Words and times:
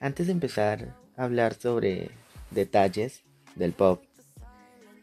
Antes 0.00 0.26
de 0.26 0.32
empezar 0.32 0.96
a 1.16 1.24
hablar 1.24 1.54
sobre 1.54 2.10
detalles 2.50 3.24
del 3.56 3.72
pop, 3.72 4.02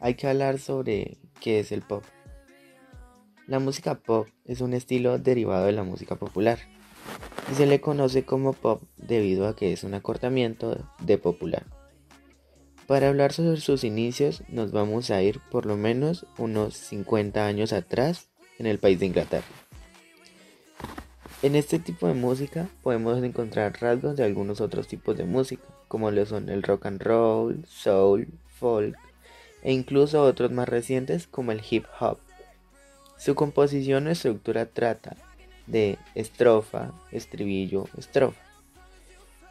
hay 0.00 0.14
que 0.14 0.26
hablar 0.26 0.58
sobre 0.58 1.18
qué 1.40 1.60
es 1.60 1.70
el 1.70 1.82
pop. 1.82 2.02
La 3.46 3.60
música 3.60 3.94
pop 3.94 4.26
es 4.44 4.60
un 4.60 4.74
estilo 4.74 5.18
derivado 5.18 5.66
de 5.66 5.72
la 5.72 5.84
música 5.84 6.16
popular 6.16 6.58
y 7.52 7.54
se 7.54 7.66
le 7.66 7.80
conoce 7.80 8.24
como 8.24 8.52
pop 8.52 8.82
debido 8.96 9.46
a 9.46 9.54
que 9.54 9.72
es 9.72 9.84
un 9.84 9.94
acortamiento 9.94 10.84
de 11.00 11.18
popular. 11.18 11.66
Para 12.88 13.08
hablar 13.08 13.32
sobre 13.32 13.60
sus 13.60 13.84
inicios 13.84 14.42
nos 14.48 14.72
vamos 14.72 15.10
a 15.10 15.22
ir 15.22 15.40
por 15.50 15.66
lo 15.66 15.76
menos 15.76 16.26
unos 16.36 16.74
50 16.74 17.46
años 17.46 17.72
atrás 17.72 18.28
en 18.58 18.66
el 18.66 18.78
país 18.78 18.98
de 18.98 19.06
Inglaterra. 19.06 19.63
En 21.44 21.56
este 21.56 21.78
tipo 21.78 22.08
de 22.08 22.14
música 22.14 22.70
podemos 22.82 23.22
encontrar 23.22 23.78
rasgos 23.78 24.16
de 24.16 24.24
algunos 24.24 24.62
otros 24.62 24.88
tipos 24.88 25.14
de 25.14 25.24
música, 25.24 25.62
como 25.88 26.10
lo 26.10 26.24
son 26.24 26.48
el 26.48 26.62
rock 26.62 26.86
and 26.86 27.02
roll, 27.02 27.66
soul, 27.66 28.28
folk 28.48 28.96
e 29.62 29.70
incluso 29.70 30.22
otros 30.22 30.52
más 30.52 30.66
recientes 30.66 31.26
como 31.26 31.52
el 31.52 31.60
hip 31.68 31.84
hop. 32.00 32.16
Su 33.18 33.34
composición 33.34 34.06
o 34.06 34.10
estructura 34.10 34.64
trata 34.64 35.18
de 35.66 35.98
estrofa, 36.14 36.92
estribillo, 37.12 37.90
estrofa. 37.98 38.40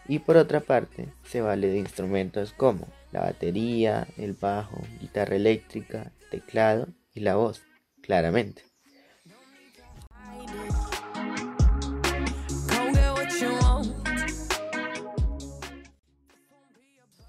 Y 0.08 0.18
por 0.18 0.38
otra 0.38 0.62
parte, 0.62 1.10
se 1.26 1.42
vale 1.42 1.68
de 1.68 1.78
instrumentos 1.78 2.54
como 2.54 2.88
la 3.12 3.20
batería, 3.20 4.08
el 4.18 4.34
bajo, 4.34 4.82
guitarra 5.00 5.36
eléctrica, 5.36 6.12
teclado 6.32 6.88
y 7.14 7.20
la 7.20 7.36
voz, 7.36 7.62
claramente. 8.02 8.73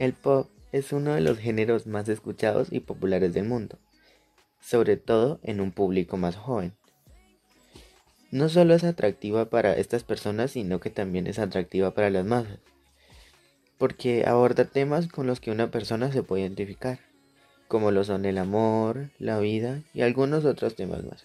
El 0.05 0.13
pop 0.13 0.51
es 0.71 0.93
uno 0.93 1.15
de 1.15 1.23
los 1.23 1.39
géneros 1.39 1.87
más 1.87 2.07
escuchados 2.11 2.69
y 2.71 2.81
populares 2.81 3.33
del 3.33 3.47
mundo, 3.47 3.79
sobre 4.61 4.99
todo 4.99 5.41
en 5.43 5.63
un 5.63 5.73
público 5.73 6.19
más 6.19 6.37
joven. 6.37 6.75
No 8.31 8.51
solo 8.51 8.75
es 8.75 8.85
atractiva 8.85 9.47
para 9.47 9.73
estas 9.73 10.05
personas, 10.05 10.51
sino 10.51 10.79
que 10.79 10.91
también 10.91 11.27
es 11.27 11.39
atractiva 11.39 11.95
para 11.95 12.11
las 12.11 12.27
masas, 12.27 12.59
porque 13.79 14.27
aborda 14.27 14.67
temas 14.67 15.09
con 15.09 15.27
los 15.27 15.41
que 15.41 15.51
una 15.51 15.71
persona 15.71 16.13
se 16.13 16.23
puede 16.23 16.43
identificar, 16.43 16.99
como 17.67 17.91
lo 17.91 18.05
son 18.05 18.27
el 18.27 18.37
amor, 18.37 19.09
la 19.19 19.39
vida 19.39 19.81
y 19.95 20.03
algunos 20.03 20.45
otros 20.45 20.77
temas 20.77 21.03
más. 21.03 21.25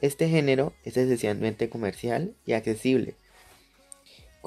Este 0.00 0.30
género 0.30 0.72
es 0.84 0.96
esencialmente 0.96 1.68
comercial 1.68 2.34
y 2.46 2.54
accesible, 2.54 3.14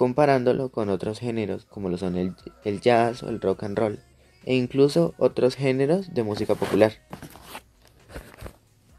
comparándolo 0.01 0.69
con 0.69 0.89
otros 0.89 1.19
géneros 1.19 1.65
como 1.65 1.87
lo 1.87 1.95
son 1.95 2.17
el, 2.17 2.33
el, 2.63 2.81
jazz 2.81 3.21
o 3.21 3.29
el 3.29 3.39
rock 3.39 3.61
and 3.61 3.77
roll, 3.77 3.99
e 4.45 4.55
incluso 4.55 5.13
otros 5.19 5.55
géneros 5.55 6.11
de 6.11 6.23
música 6.23 6.55
popular. 6.55 6.93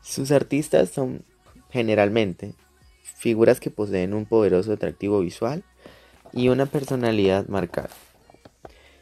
Sus 0.01 0.31
artistas 0.31 0.91
son 0.91 1.25
generalmente 1.71 2.55
figuras 3.03 3.59
que 3.59 3.73
poseen 3.73 4.15
un 4.15 4.27
poderoso 4.27 4.75
atractivo 4.75 5.19
visual 5.19 5.65
y 6.33 6.51
una 6.51 6.67
personalidad 6.67 7.49
marcada. 7.49 7.91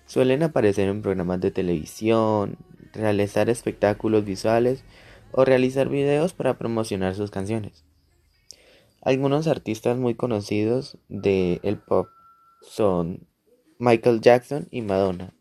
Suelen 0.06 0.42
aparecer 0.42 0.88
en 0.88 1.02
programas 1.02 1.42
de 1.42 1.50
televisión, 1.50 2.56
realizar 2.94 3.50
espectáculos 3.50 4.24
visuales 4.24 4.84
o 5.32 5.44
realizar 5.44 5.90
videos 5.90 6.32
para 6.32 6.56
promocionar 6.56 7.14
sus 7.14 7.30
canciones. 7.30 7.84
Algunos 9.02 9.46
artistas 9.46 9.96
muy 9.96 10.14
conocidos 10.14 10.98
del 11.08 11.60
el 11.62 11.78
pop 11.78 12.08
son 12.60 13.26
Michael 13.78 14.20
Jackson 14.20 14.68
y 14.70 14.82
Madonna, 14.82 15.32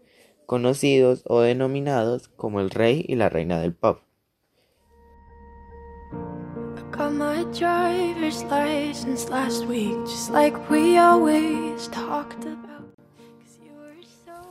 conocidos 0.45 1.23
o 1.25 1.41
denominados 1.41 2.29
como 2.29 2.61
el 2.61 2.69
rey 2.69 3.03
y 3.05 3.15
la 3.15 3.27
reina 3.27 3.59
del 3.59 3.73
pop. 3.73 3.99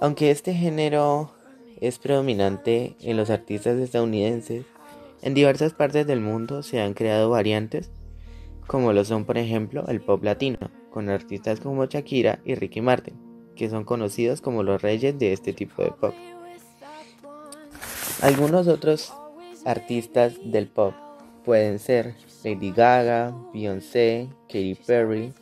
Aunque 0.00 0.30
este 0.30 0.52
género 0.52 1.32
es 1.80 1.98
predominante 1.98 2.94
en 3.00 3.16
los 3.16 3.30
artistas 3.30 3.78
estadounidenses, 3.78 4.66
en 5.22 5.32
diversas 5.32 5.72
partes 5.72 6.06
del 6.06 6.20
mundo 6.20 6.62
se 6.62 6.82
han 6.82 6.92
creado 6.92 7.30
variantes 7.30 7.90
como 8.68 8.92
lo 8.92 9.04
son 9.04 9.24
por 9.24 9.38
ejemplo 9.38 9.84
el 9.88 10.00
pop 10.00 10.22
latino, 10.22 10.70
con 10.90 11.08
artistas 11.08 11.58
como 11.58 11.86
Shakira 11.86 12.38
y 12.44 12.54
Ricky 12.54 12.80
Martin, 12.80 13.16
que 13.56 13.68
son 13.68 13.82
conocidos 13.82 14.40
como 14.40 14.62
los 14.62 14.80
reyes 14.80 15.18
de 15.18 15.32
este 15.32 15.52
tipo 15.52 15.82
de 15.82 15.90
pop. 15.90 16.14
Algunos 18.22 18.68
otros 18.68 19.12
artistas 19.64 20.34
del 20.44 20.68
pop 20.68 20.94
pueden 21.44 21.78
ser 21.78 22.14
Lady 22.44 22.70
Gaga, 22.70 23.34
Beyoncé, 23.54 24.28
Katy 24.48 24.76
Perry, 24.86 25.32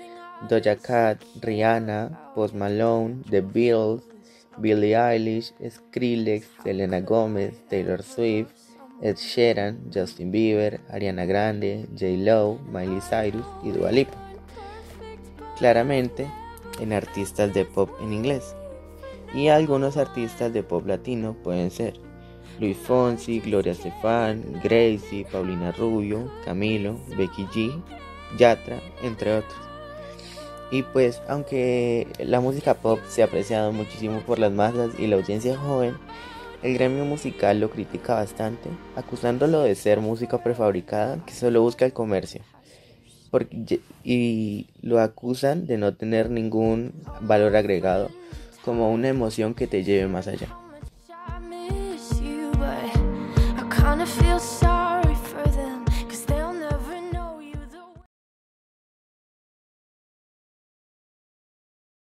Doja 0.49 0.77
Cat, 0.77 1.21
Rihanna, 1.43 2.33
Post 2.35 2.55
Malone, 2.55 3.23
The 3.29 3.41
Beatles, 3.41 4.03
Billie 4.59 4.97
Eilish, 4.97 5.53
Skrillex, 5.69 6.47
Selena 6.63 7.01
Gomez, 7.01 7.55
Taylor 7.69 8.03
Swift, 8.03 8.66
Ed 9.03 9.17
Sheeran, 9.17 9.91
Justin 9.93 10.31
Bieber, 10.31 10.81
Ariana 10.91 11.27
Grande, 11.27 11.87
J. 11.93 12.17
Lo, 12.19 12.59
Miley 12.73 13.01
Cyrus 13.01 13.47
y 13.63 13.71
Dua 13.71 13.93
Lipa. 13.93 14.17
Claramente 15.59 16.27
en 16.81 16.93
artistas 16.93 17.53
de 17.53 17.65
pop 17.65 17.91
en 18.01 18.13
inglés. 18.13 18.55
Y 19.35 19.49
algunos 19.49 19.97
artistas 19.97 20.53
de 20.53 20.63
pop 20.63 20.87
latino 20.87 21.35
pueden 21.43 21.71
ser 21.71 21.95
Luis 22.59 22.77
Fonsi, 22.77 23.41
Gloria 23.41 23.73
Estefan, 23.73 24.61
Gracie, 24.63 25.27
Paulina 25.31 25.73
Rubio, 25.73 26.31
Camilo, 26.45 26.99
Becky 27.17 27.45
G, 27.47 27.83
Yatra, 28.39 28.81
entre 29.03 29.35
otros. 29.35 29.61
Y 30.71 30.83
pues, 30.83 31.23
aunque 31.29 32.09
la 32.19 32.41
música 32.41 32.75
pop 32.75 32.99
se 33.09 33.23
ha 33.23 33.27
apreciado 33.27 33.73
muchísimo 33.73 34.21
por 34.21 34.39
las 34.39 34.53
masas 34.53 34.91
y 34.99 35.07
la 35.07 35.17
audiencia 35.17 35.57
joven, 35.57 35.97
el 36.63 36.75
gremio 36.75 37.05
musical 37.05 37.61
lo 37.61 37.71
critica 37.71 38.15
bastante, 38.15 38.69
acusándolo 38.97 39.63
de 39.63 39.75
ser 39.75 40.01
música 40.01 40.43
prefabricada 40.43 41.25
que 41.25 41.33
solo 41.33 41.63
busca 41.63 41.85
el 41.85 41.93
comercio. 41.93 42.43
y 44.03 44.69
lo 44.81 45.01
acusan 45.01 45.67
de 45.67 45.77
no 45.77 45.95
tener 45.95 46.31
ningún 46.31 46.95
valor 47.21 47.55
agregado 47.57 48.11
como 48.65 48.91
una 48.91 49.09
emoción 49.09 49.55
que 49.55 49.67
te 49.67 49.85
lleve 49.85 50.09
más 50.09 50.27
allá. 50.27 50.66